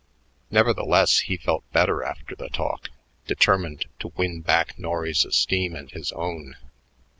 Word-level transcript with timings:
Nevertheless, 0.49 1.19
he 1.29 1.37
felt 1.37 1.63
better 1.73 2.01
after 2.03 2.33
the 2.35 2.49
talk, 2.49 2.89
determined 3.27 3.85
to 3.99 4.07
win 4.17 4.41
back 4.41 4.79
Norry's 4.79 5.23
esteem 5.25 5.75
and 5.75 5.91
his 5.91 6.11
own. 6.13 6.55